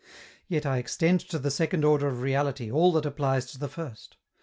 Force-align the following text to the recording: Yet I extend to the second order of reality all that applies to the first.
Yet 0.47 0.65
I 0.65 0.79
extend 0.79 1.19
to 1.29 1.37
the 1.37 1.51
second 1.51 1.85
order 1.85 2.07
of 2.07 2.23
reality 2.23 2.71
all 2.71 2.91
that 2.93 3.05
applies 3.05 3.45
to 3.51 3.59
the 3.59 3.69
first. 3.69 4.17